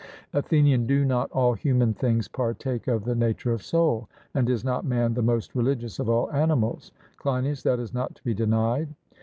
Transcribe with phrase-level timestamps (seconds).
[0.33, 4.09] ATHENIAN: Do not all human things partake of the nature of soul?
[4.33, 6.91] And is not man the most religious of all animals?
[7.17, 8.87] CLEINIAS: That is not to be denied.